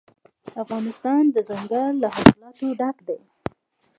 [0.63, 3.19] افغانستان له دځنګل حاصلات ډک دی.